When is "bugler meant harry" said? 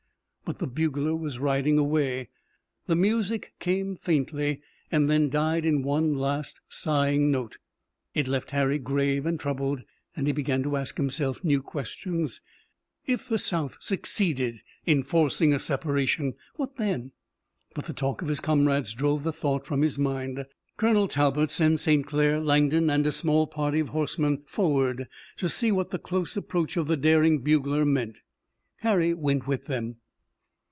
27.39-29.13